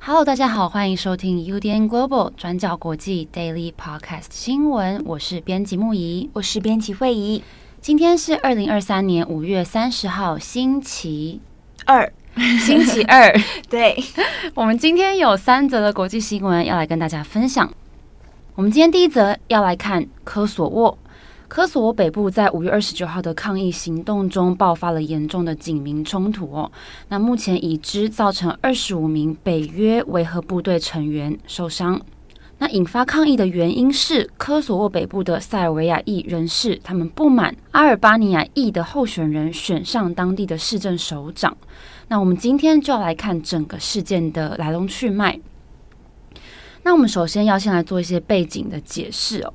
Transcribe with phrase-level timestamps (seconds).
[0.00, 5.00] Hello，大家好，欢迎收听 UDN Global 转角国际 Daily Podcast 新闻。
[5.04, 7.44] 我是编辑木仪，我是编辑慧仪。
[7.80, 11.40] 今天是二零二三年五月三十号，星期
[11.86, 12.12] 二，
[12.60, 13.32] 星期二。
[13.70, 13.96] 对，
[14.54, 17.72] 我们今天有三则的国际新闻要来跟大家分享。
[18.56, 20.98] 我们今天第一则要来看科索沃。
[21.46, 26.70] 科索沃北部在五月二十九号的抗议行动中爆发了严重的警民冲突哦。
[27.08, 31.98] 那目前已知造成二十五名北约维和部队成员受伤。
[32.60, 41.56] 那引发抗议的原因是科索沃北部的塞尔维亚裔人士，他们不满阿尔巴尼亚裔的候选人选上当地的市政首长。
[42.08, 45.38] 那我们今天就要来看整个事件的来龙去脉。
[46.82, 49.54] 那我们首先要先来做一些背景的解释哦。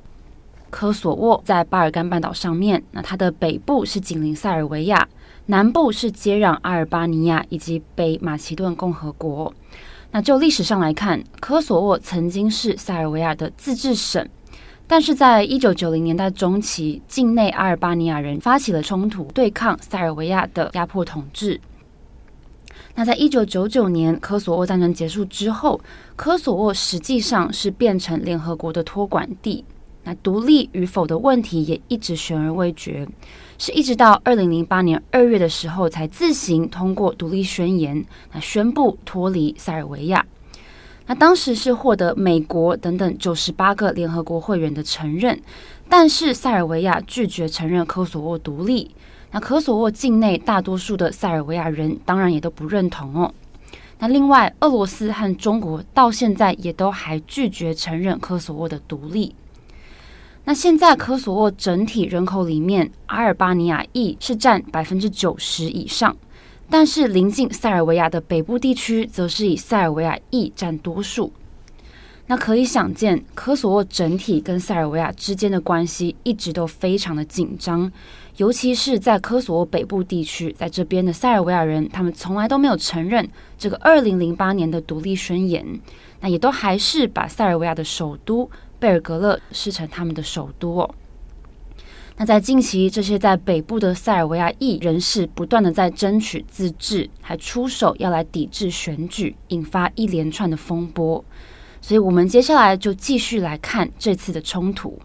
[0.70, 5.06] 科索沃在巴尔干半岛上面，那它的北部是紧邻塞尔维亚，
[5.46, 9.52] 南部是接壤阿尔巴尼亚以及北马其顿共和国。
[10.14, 14.24] 那就历史上来看，科索沃曾经是塞尔维亚的自治省，
[14.86, 21.60] 但是在一九九零年代中期，境内阿尔巴尼亚人发起了冲突，对抗塞尔维亚的压迫统治。
[22.94, 25.80] 那在一九九九年科索沃战争结束之后，
[26.14, 29.64] 科索沃实际上是变成联合国的托管地。
[30.04, 33.08] 那独立与否的问题也一直悬而未决，
[33.58, 40.24] 是一直到二零零八年二月的时候才自行通过独立宣言，那宣布脱离塞尔维亚。
[41.06, 45.38] 那当时是获得美国等等九十八个联合国会员的承认，
[45.88, 48.90] 但是塞尔维亚拒绝承认科索沃独立。
[49.30, 53.34] 那科索沃境内大多数的塞尔维亚人当然也都不认同哦。
[53.98, 59.34] 那另外，俄罗斯和中国到现在也都还拒绝承认科索沃的独立。
[60.46, 66.14] 那现在科索沃整体人口里面，阿尔巴尼亚裔是占百分之九十以上，
[66.68, 71.32] 但是临近塞尔维亚的北部地区，则是以塞尔维亚裔占多数。
[72.26, 77.90] 那可以想见，科索沃整体跟塞尔维亚之间的关系一直都非常的紧张，
[78.36, 83.26] 尤其是在科索沃北部地区，在这边的塞尔维亚人，他们从来都没有承认
[83.58, 85.66] 这个二零零八年的独立宣言，
[86.20, 88.50] 那也都还是把塞尔维亚的首都。
[88.84, 90.94] 贝尔格勒视成他们的首都哦。
[92.18, 101.24] 那在近期，这些在北部的塞尔维亚裔人士不断的在争取自治，还出手要来抵制选举，引发一连串的风波。
[101.80, 105.00] 所以，我们接下来就继续来看这次的冲突。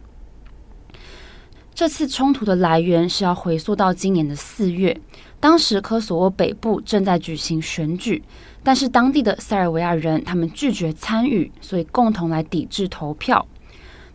[1.73, 4.99] 这次冲突的来源是要回溯到今年的四月，
[5.39, 8.21] 当时科索沃北部正在举行选举。
[8.61, 13.47] 但是当地的塞尔维亚人他们拒绝参与，所以共同来抵制投票。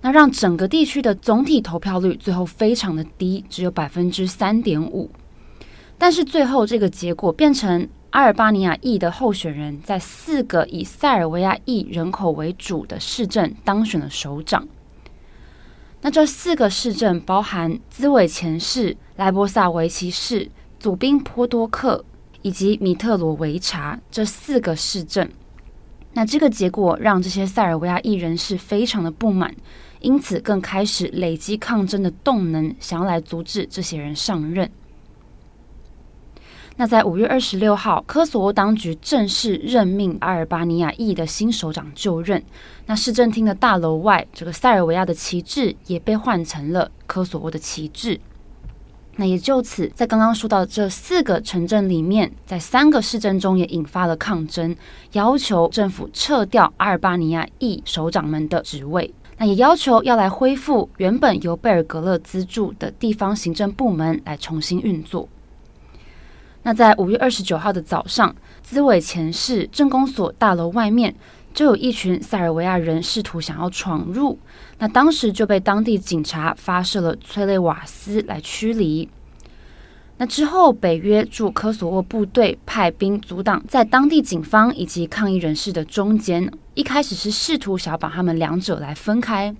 [0.04, 5.10] 那让整个地区的总体投票率最后非常的低，只有百分之三点五。
[5.96, 14.68] 但是最后这个结果变成阿尔巴尼亚裔的候选人在四个以塞尔维亚裔人口为主的市镇当选了首长。
[16.02, 22.04] 那这四个市镇包含兹韦前市、莱博萨维奇市、祖宾波多克
[22.42, 25.32] 以及米特罗维察这四个市镇。
[26.12, 29.52] 那这个结果让这些塞尔维亚裔人士非常的不满。
[30.04, 34.70] 因此，更开始累积抗争的动能，想要来阻止这些人上任。
[36.76, 42.44] 那在五月二十六号，科索沃当局正式任命阿尔巴尼亚裔的新首长就任。
[42.84, 48.20] 那市政厅的大楼外，这个塞尔维亚的旗帜也被换成了科索沃的旗帜。
[49.16, 54.76] 那也就此，在刚刚说到这四个城镇里面，在三个市镇中也引发了抗争，
[55.12, 59.14] 要求政府撤掉阿尔巴尼亚裔首长们的职位。
[59.38, 65.28] 那也要求要来恢复原本由贝尔格勒资助的地方行政部门来重新运作。
[66.62, 71.14] 那在五月二十九号的早上，兹韦钱市政工所大楼外面
[71.52, 74.38] 就有一群塞尔维亚人试图想要闯入，
[74.78, 79.08] 那当时就被当地警察发射了催泪瓦斯来驱离。
[80.24, 86.50] 那之后，北约驻科索沃部队派兵阻挡在当地警方以及抗议人士的中间。
[86.72, 89.54] 一开始是试图想要把他们两者来分开，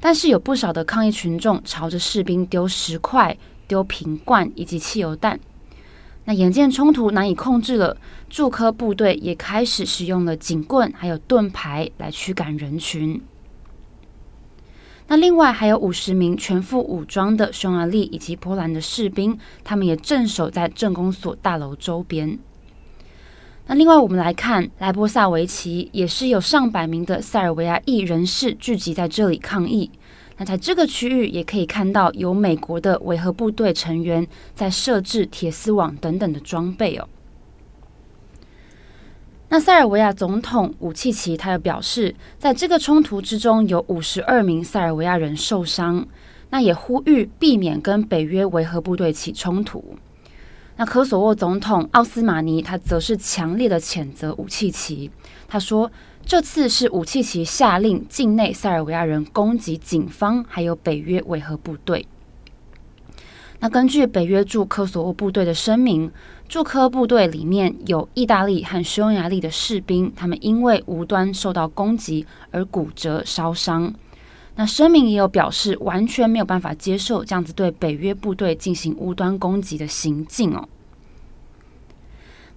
[0.00, 3.38] 但是有不少的抗议群众朝着士兵丢石块、
[3.68, 5.38] 丢瓶罐以及汽油弹。
[6.24, 7.96] 那眼见冲突难以控制了，
[8.28, 13.22] 驻科部队也开始使用了警棍还有盾牌来驱赶人群。
[15.08, 22.38] 那另外还有五十名全副武装的匈牙利以及波兰的士兵，他们也镇守在镇公所大楼周边。
[23.66, 29.90] 那另外我们来看莱波萨维奇，也是有上百名的塞尔维亚裔人士聚集在这里抗议。
[30.38, 37.06] 那在这个区域也可以看到有美国的维和部队成员在设置铁丝网等等的装备哦。
[39.52, 46.06] 那塞尔维亚总统武契奇他又表示，在这个冲突之中有五十二名塞尔维亚人受伤，
[46.48, 49.98] 那也呼吁避免跟北约维和部队起冲突。
[50.76, 55.10] 那科索沃总统奥斯马尼他则是强烈的谴责武契奇，
[55.46, 55.92] 他说，
[56.24, 62.06] 这次是武契奇下令境内塞尔维亚人攻击警方，还有北约维和部队。
[63.60, 66.10] 那根据北约驻科索沃部队的声明，
[66.52, 73.94] 驻科部队里面有意大利和匈牙利的士兵，他们因为无端受到攻击而骨折烧伤。
[74.56, 80.68] 那声明也有表示，完全没有办法接受这样子对北约部队进行无端攻击的行径哦。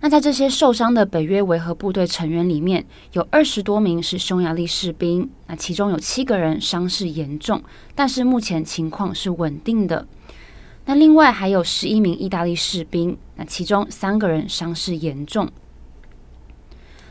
[0.01, 7.63] 那在这些受伤的北约维和部队成员里面，有二十多名是匈牙利士兵，那其中有七个人伤势严重，
[7.95, 10.05] 但是目前情况是稳定的。
[10.85, 15.49] 那另外还有十一名意大利士兵，那其中三个人伤势严重。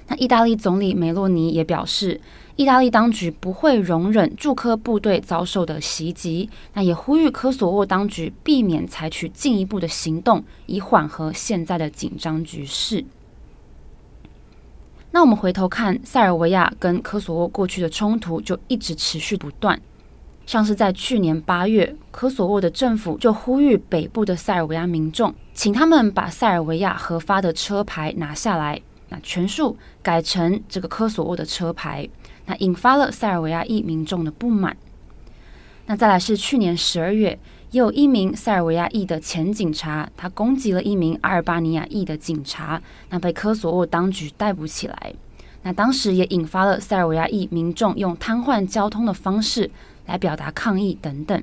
[0.07, 2.21] 那意大利总理梅洛尼也表示，
[2.57, 13.05] 意大利当局不会容忍驻科部队遭受的袭击，那也呼吁科索沃当局避免采取进一步的行动，以缓和现在的紧张局势。
[15.11, 19.81] 那我们回头看塞尔维亚跟科索沃过去的冲突，就一直持续不断。
[20.47, 32.09] 像是在去年八月，科索沃的政府就呼吁北部的塞尔维亚民众，请他们把塞尔维亚核发的车牌拿下来，那全数改成这个科索沃的车牌，
[32.45, 34.77] 那引发了塞尔维亚裔民众的不满。
[35.87, 37.39] 那再来是去年十二月，
[37.71, 45.15] 也有一名塞尔维亚裔的前警察，他攻击了一名阿尔巴尼亚裔的警察，那被科索沃当局逮捕起来。
[45.63, 49.71] 那当时也引发了塞尔维亚裔民众用瘫痪交通的方式。
[50.07, 51.43] 来表达抗议等等。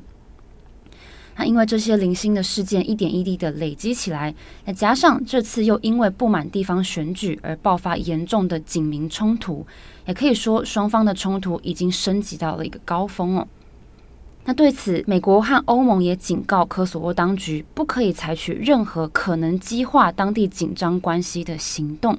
[1.38, 4.36] 那因为这些零星的事件一点一滴的累积起来，
[4.66, 9.66] 再加上这次又因为不满地方选举而爆发严重的警民冲突，
[10.06, 13.48] 也可以说双方的冲突已经升级到了一个高峰哦。
[14.44, 22.18] 那对此，美国和欧盟也警告科索沃当局，不可以采取任何可能激化当地紧张关系的行动。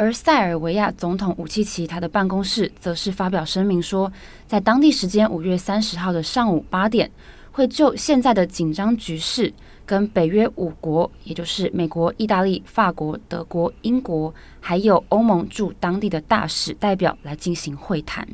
[0.00, 4.10] 而塞尔维亚总统武契奇他的办公室则是发表声明说，
[4.46, 7.10] 在当地时间五月三十号的上午八点，
[7.52, 9.52] 会就现在的紧张局势
[9.84, 18.26] 跟北约五国，也就是美国、意大利、法国、德国、英国，还有欧盟驻当地的大使代表来进行会谈。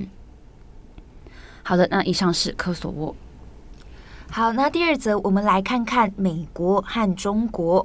[1.64, 3.16] 好的，那以上是科索沃。
[4.30, 7.84] 好，那第二则我们来看看美国和中国。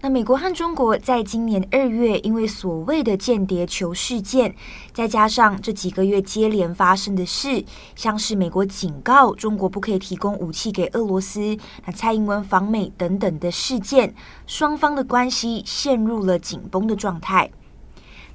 [0.00, 4.54] 那美国和中国在今年二月，因为所谓的间谍球事件，
[4.92, 7.64] 再加上这几个月接连发生的事，
[7.96, 11.56] 像是美国警告中国不可以提供武器给俄罗斯，
[11.86, 14.14] 那蔡英文访美等等的事件，
[14.46, 17.50] 双方的关系陷入了紧绷的状态。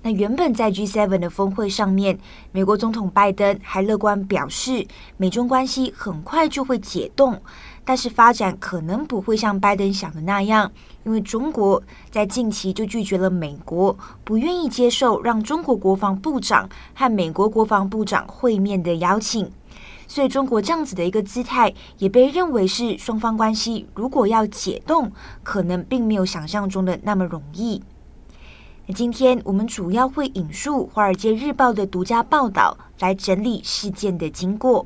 [0.02, 2.18] 那原本在 G7 的峰会上面，
[2.54, 7.42] 美国总统拜登还乐观表示，美中关系很快就会解冻。
[7.90, 10.72] 但是发展可能不会像拜登想的那样，
[11.06, 11.82] 因为中国
[12.12, 19.52] 在近期就拒绝了美国不愿意接受让中国国防部长和美国国防部长会面的邀请，
[20.08, 27.82] 所以中国这样子的一个姿态也被认为是双方关系如果要解冻，可能并没有想象中的那么容易。
[28.94, 34.86] 今天我们主要会引述《华尔街日报》的独家报道来整理事件的经过。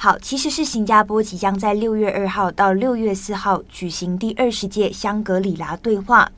[0.00, 6.30] 好，其实是新加坡即将在六月二号到六月四号举行第二十届香格里拉对话。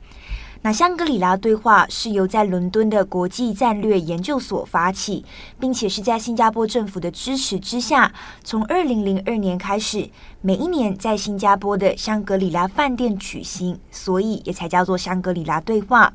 [0.63, 5.23] 那香格里拉对话是由在伦敦的国际战略研究所发起，
[5.59, 8.11] 并且是在新加坡政府的支持之下，
[8.43, 10.09] 从二零零二年开始，
[10.41, 16.11] 每一年在新加坡的香格里拉饭店举行，所以也才叫做香格里拉对话。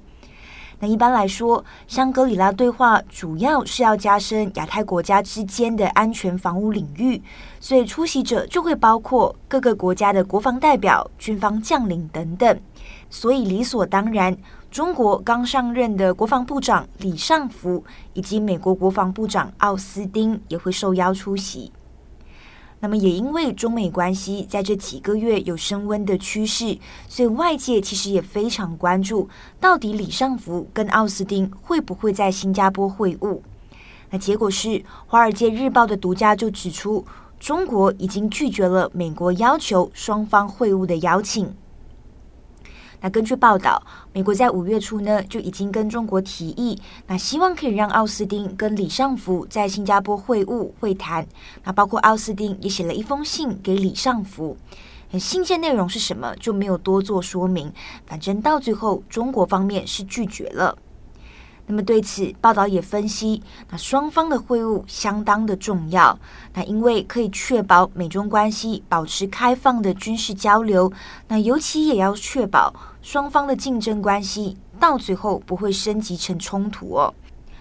[0.78, 7.20] 那一般来说，香格里拉对话主要是要加深亚太国家之间的安全防务领域，
[7.60, 12.60] 所以出席者就会包括各个国家的国防代表、军方将领等等。
[13.08, 14.36] 所以理所当然，
[14.70, 21.72] 中国刚上任的国防部长李尚福以及美国国防部长奥斯汀也会受邀出席。
[22.80, 26.78] 那么也因为中美关系在这几个月有升温的趋势，
[27.08, 29.28] 所以外界其实也非常关注，
[29.58, 33.40] 到底李尚福跟奥斯汀会不会在新加坡会晤。
[34.10, 34.68] 那结果是，
[35.06, 37.04] 《华尔街日报》的独家就指出，
[37.40, 41.52] 中国已经拒绝了美国要求双方会晤的邀请。
[43.06, 43.80] 那根据报道，
[44.12, 51.24] 美国在五月初呢就已经跟中国提议，那希望可以让奥斯汀跟李尚福在新加坡会晤会谈。
[51.62, 54.56] 那包括奥斯汀也写了一封信给李尚福，
[55.20, 57.72] 信件内容是什么就没有多做说明。
[58.08, 60.76] 反正到最后，中国方面是拒绝了。
[61.68, 66.16] 那么对此，报道也分析，那双方的会晤相当的重要，
[66.54, 70.92] 那因为可以确保美中关系保持开放的军事交流，
[71.26, 72.72] 那尤其也要确保
[73.06, 77.14] 双方的竞争关系到最后不会升级成冲突哦。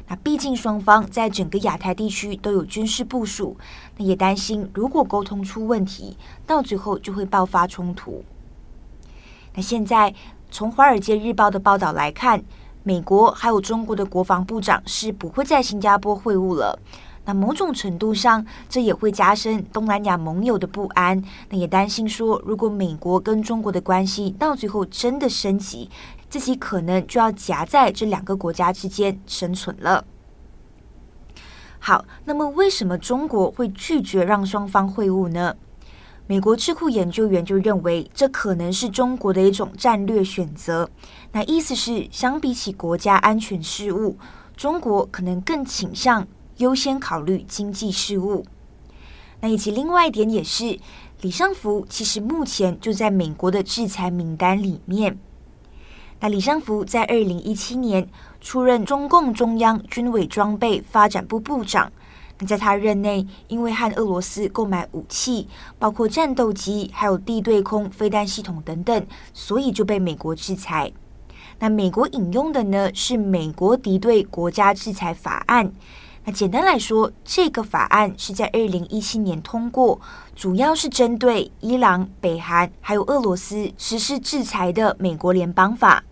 [0.08, 3.56] 那毕竟双方在整个亚太地区都有军事部署，
[3.96, 8.24] 那也担心如果沟通出问题，到最后就会爆发冲突。
[9.54, 10.16] 那现在
[10.50, 12.44] 从《华尔街日报》的报道来看。
[12.88, 16.78] 美国还有中国的国防部长是不会在新加坡会晤了。
[17.26, 21.22] 那某种程度上，这也会加深东南亚盟友的不安。
[21.50, 25.90] 那也担心说，如果美国跟中国的关系到最后真的升级，
[26.30, 30.06] 自己可能就要夹在这两个国家之间生存了。
[31.80, 35.56] 好，那么为什么中国会拒绝让双方会晤呢？
[36.28, 40.90] 美国智库研究员就认为，这可能是中国的一种战略选择。
[41.32, 44.18] 那意思是，相比起国家安全事务，
[44.58, 46.26] 中国可能更倾向
[46.58, 48.46] 优先考虑经济事务。
[49.42, 50.80] 那以及另外一点也是，
[51.22, 55.18] 李尚福其实目前就在美国的制裁名单里面。
[56.20, 58.08] 那李尚福在二零一七年
[58.40, 61.92] 出任中共中央军委装备发展部部长。
[62.40, 65.48] 那在他任内，因为和俄罗斯购买武器，
[65.78, 70.92] 包括战斗机，还有地对空飞弹系统等等，所以就被美国制裁。
[71.60, 75.72] 那美国引用的呢，是美国敌对国家制裁法案。
[76.28, 80.02] 那简单来说，这个法案是在二零一七年通过，
[80.36, 86.04] 主要是针对伊朗、北韩还有俄罗斯实施制裁的美国联邦法。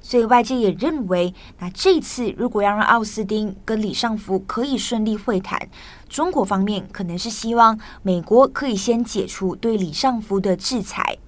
[0.00, 5.68] 所以外界也认为，那这次如果要让奥斯汀跟李尚福可以顺利会谈，
[6.08, 11.18] 中国方面可能是希望美国可以先解除对李尚福的制裁。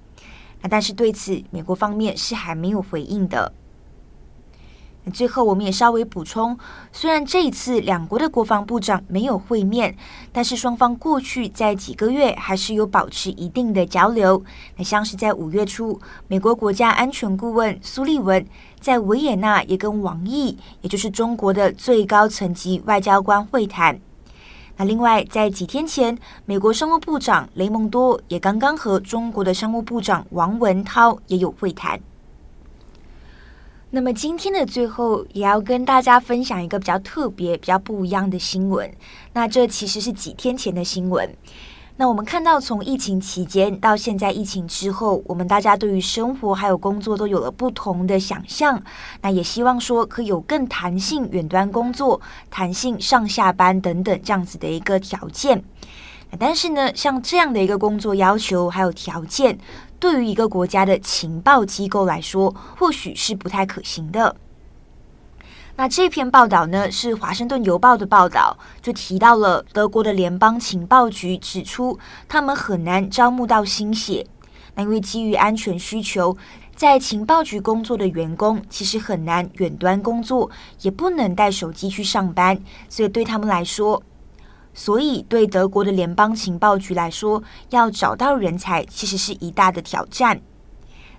[0.61, 3.53] 那但是对此，美国方面是还没有回应的。
[5.11, 6.59] 最后，我们也稍微补充，
[6.93, 9.97] 虽然这一次两国的国防部长没有会面，
[10.33, 14.43] 但是双方过去在几个月还是有保持一定的交流。
[14.77, 18.45] 那像是在五月初，美国国家安全顾问苏利文
[18.81, 24.01] 在维也纳也跟王毅，也就是中国的最高层级外交官会谈。
[24.77, 31.99] 那另外，在几天前，美国商务部长雷蒙多也刚刚和中国的商务部长王文涛也有会谈。
[33.91, 38.91] 那么今天的最后，也要跟大家分享一个比较特别、比较不一样的新闻。
[39.33, 41.35] 那这其实是几天前的新闻。
[41.97, 48.81] 那我们看到，从疫情期间到现在疫情之后，我们大家对于生活还有工作都有了不同的想象。
[49.23, 55.65] 那也希望说，可以有更弹性远端工作、弹性上下班等等这样子的一个条件。
[56.39, 59.59] 但是呢，像这样的一个工作要求还有条件，
[60.01, 64.37] 对于一个国家的情报机构来说，或许是不太可行的。
[65.77, 74.27] 那这篇报道呢，是《华盛顿邮报》的报道，就提到了德国的联邦情报局指出，他们很难招募到新血。
[74.75, 76.37] 那因为基于安全需求，
[76.75, 80.51] 在情报局工作的员工其实很难远端工作，
[80.83, 84.03] 也不能带手机去上班，所以对他们来说。
[84.79, 90.41] 所以，对德国的联邦情报局来说，要找到人才其实是一大的挑战。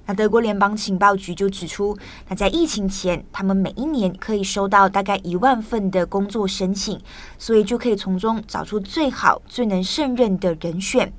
[0.05, 1.95] 那德国联邦情报局就指出，
[2.29, 6.97] 那在疫情前，他们每一年可以收到大概一万份的工作申请，
[7.37, 11.11] 所以就可以从中找出最好、最能胜任的人选。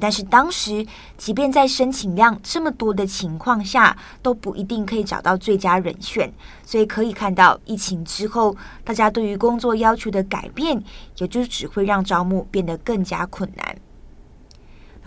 [0.00, 0.84] 但是当时，
[1.16, 6.32] 即便在申请量这么多的情况下，都不一定可以找到最佳人选。
[6.64, 10.82] 所以可以看到，疫情之后，大家对于工作要求的改变，
[11.18, 13.76] 也就只会让招募变得更加困难。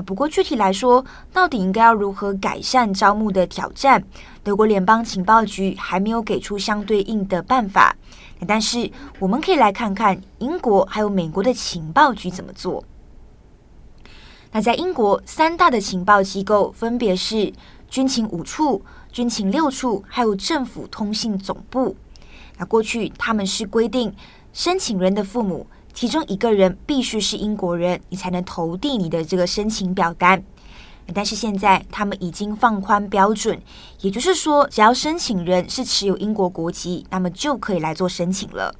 [0.05, 1.03] 不过具体来说，
[1.33, 4.03] 到底应该要如何改善招募的挑战？
[4.43, 7.95] 德国联邦情报局还没有给出相对应的办法。
[8.47, 12.83] 但是我们可以来看看英国还有美国的情报局怎么做。
[14.51, 17.53] 那在英国，三大的情报机构分别是
[17.89, 21.95] 军情五处、军情六处，还有政府通信总部。
[22.57, 24.13] 那过去他们是规定，
[24.53, 30.43] 申请人的父母其中一个人必须是英国人，你才能投递你的这个申请表单。
[31.13, 33.61] 但是现在他们已经放宽标准，
[34.01, 38.75] 也就是说，只要申请人是持有英国国籍，那么就可以来做申请了。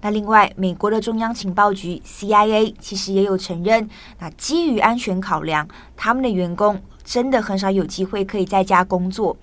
[0.00, 3.88] 那另外，美国的中央情报局 CIA 其实也有承认，
[4.18, 9.36] 那基于安全考量，他们的员工真的很少有机会可以在家工作。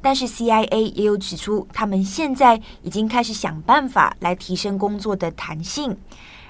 [0.00, 5.96] 但是 CIA 也有指出，他们现在已经开始想办法来提升工作的弹性。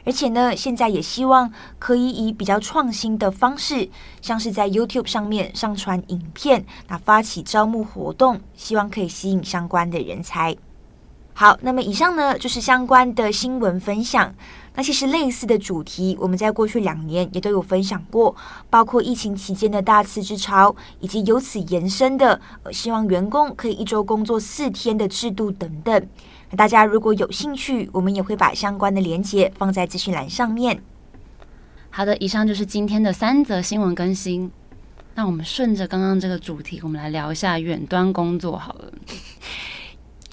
[0.04, 3.88] 而且呢，现在也希望可以以比较创新的方式，
[4.20, 10.54] 像是在 YouTube 上面上传影片，那发起招募活动，希望可以吸引相关的人才。
[11.36, 14.32] 好，那么以上呢就是相关的新闻分享。
[14.76, 18.34] 那其实类似的主题，我们在过去两年也都有分享过，
[18.70, 26.08] 包括疫情期间的大辞职潮，以及由此延伸的，呃，希望员工可以一周工作四天的制度等等。
[26.50, 30.82] 那大家如果有兴趣，我们也会把相关的连接放在资讯栏上面。
[31.90, 34.50] 好的，以上就是今天的三则新闻更新。
[35.14, 38.92] 那我们顺着刚刚这个主题，我们来聊一下远端工作好了。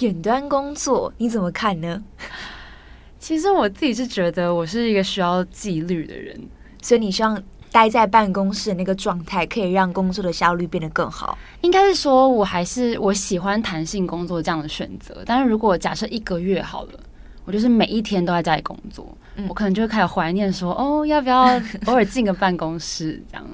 [0.02, 2.04] 远端工作你怎么看呢？
[3.20, 6.40] 其实我自己是觉得我是一个需要纪律的人，
[6.82, 7.42] 所以你希望
[7.72, 11.38] 待在办公室的那个状态，可以让工作的效率变得更好。
[11.62, 15.24] 应该是说，我还是我喜欢弹性工作这样的选择。
[15.26, 17.00] 但是如果假设一个月好了，
[17.46, 23.48] 我就是每一天都在家里工作，嗯、我可能就会开始怀念说，哦，要不要偶尔进个办公室这样。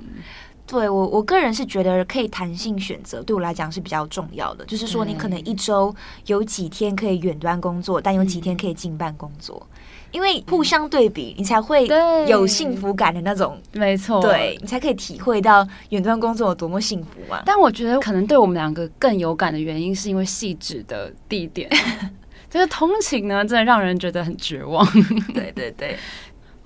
[0.67, 4.65] 对我，我个人是觉得可以弹性选择，对我来讲是比较重要的。
[4.65, 5.95] 就是说，你可能一周
[6.25, 9.65] 有几天可以远端工作，但有几天可以近办公作。
[10.12, 11.86] 因为互相对比，你才会
[12.27, 17.41] 有幸福感的那种，没错，对，你才可以体会到远端工作有多么幸福嘛。
[17.45, 21.69] 但我觉得可能对我们两个更有感的原因，是因为细致的地点，
[22.50, 24.86] 就是通勤呢，真的让人觉得很绝望。
[25.33, 25.97] 对对对。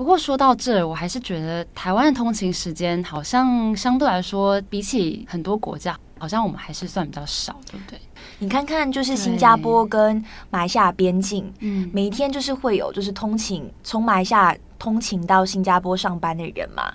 [0.02, 8.00] 不过说到这，我还是觉得台湾的通勤时间好像相对来说，比起很多国家，好像我们还是算比较少，对不对？
[8.40, 10.18] 你看看，就是新加坡跟
[10.50, 16.92] 马来西亚边境，嗯，每一天就是会有就是通勤从马来西亚通勤到新加坡上班的人嘛。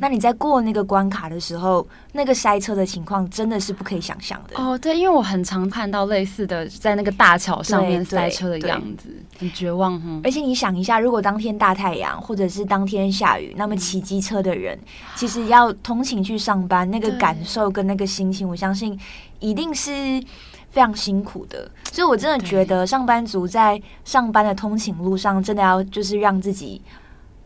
[0.00, 4.76] 那你在过那个关卡的时候，那个塞车的情况真的是不可以想象的哦。
[4.78, 9.08] 对，因为我很常看到类似的，在那个大桥上面塞车的样子，
[9.38, 10.20] 很绝望哈。
[10.24, 14.78] 而且你想一下，如果当天大太阳，或者是当天下雨，那么骑机车的人，
[15.16, 18.98] 其实要通勤去上班，那个感受跟那个心情，我相信
[19.38, 19.90] 一定是
[20.70, 21.70] 非常辛苦的。
[21.92, 26.80] 所以我真的觉得，上班族在上班的通勤路上，真的要就是让自己。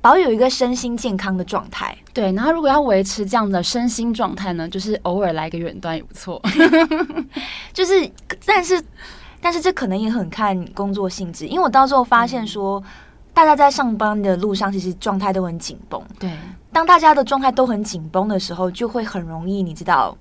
[0.05, 2.31] 保有一个身心健康的状态，对。
[2.33, 6.39] 然后如果要维持这样的身心状态呢，就是偶尔来个远端也不错。
[7.73, 8.07] 就是，
[8.45, 8.85] 但是，
[9.41, 11.47] 但是这可能也很看工作性质。
[11.47, 12.85] 因为我到时候发现说，嗯、
[13.33, 15.99] 大家在上班的路上其实状态都很紧绷。
[16.19, 16.31] 对，
[16.71, 20.15] 当大家的状态都很紧绷的时候，就会很容易，你知道，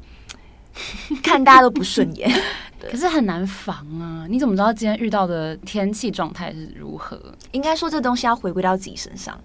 [1.21, 2.31] 看大家都不顺眼。
[2.83, 4.27] 对可是很难防啊！
[4.29, 7.17] 你怎么知道今天遇到的天气状态是如何？
[7.51, 9.39] 应该说，这东西要回归到自己身上。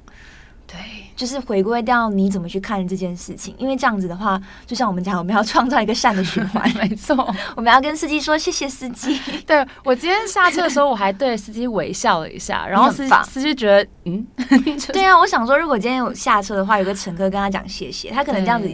[0.67, 0.77] 对，
[1.17, 6.71] 就是回归到你怎么去看这件事情，因为这样子的话，就像我们讲，我们要创造一个善的循环。
[6.77, 7.17] 没错，
[7.57, 9.19] 我们要跟司机说谢谢司机。
[9.47, 14.27] 对，我今天下车的时候，我还对司机微笑了一下， 然后司司机觉得嗯，
[14.93, 18.69] 对啊，我想说，如果今天有下车的话，有个乘客跟他讲谢谢，他可能这样子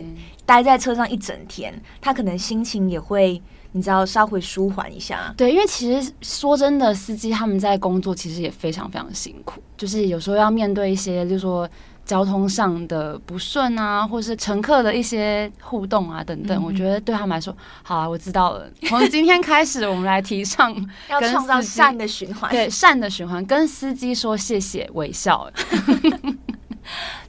[0.44, 3.40] 待在车上一整天，他可能心情也会。
[3.76, 11.68] 你知道稍微舒缓一下，对，因为其实说真的，司机他们在工作其实也非常非常辛苦，就是有时候要面对一些，就是说
[12.04, 16.56] 交通上的不顺啊，或是乘客的一些互动啊等等。
[16.56, 18.70] 嗯、我觉得对他们来说，好啊，我知道了。
[18.82, 20.72] 从今天开始，我们来提倡
[21.10, 25.50] 要创造善的循环，对，善的循环，跟司机说谢谢，微笑。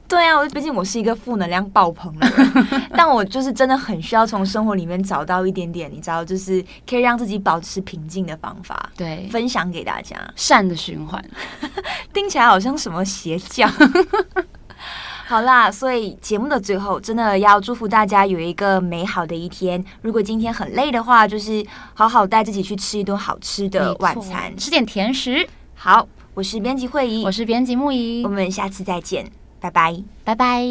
[0.08, 8.90] 对啊，我毕竟我是一个负能量爆棚的人，但我就是真的很需要从生活里面找到一点点，你知道，就是可以让自己保持平静的方法。
[8.96, 11.22] 对，分享给大家，善的循环，
[12.14, 13.68] 听起来好像什么邪教。
[15.26, 19.84] 好啦，所以节目的最后，真的要祝福大家有一个美好的一天。
[20.02, 25.44] 如果今天很累的话，就是好好带自己去吃一顿好吃的晚餐，吃点甜食。
[25.74, 29.28] 好，我是编辑慧仪，我是编辑木仪，我们下次再见。
[29.66, 30.64] 拜拜拜拜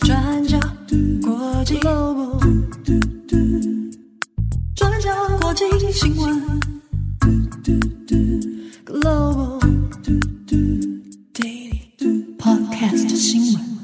[0.00, 0.60] 转角
[1.20, 2.38] 国际 o
[4.76, 5.10] 转角
[5.92, 6.60] 新闻
[8.86, 9.58] global
[11.34, 13.77] Daily podcast 新闻